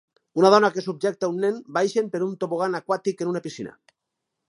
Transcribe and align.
Una 0.39 0.49
dona 0.55 0.71
que 0.77 0.83
subjecta 0.85 1.29
un 1.35 1.45
nen 1.45 1.61
baixen 1.77 2.11
per 2.17 2.25
un 2.31 2.35
tobogan 2.45 2.81
aquàtic 2.83 3.27
en 3.27 3.35
un 3.37 3.43
piscina. 3.49 3.79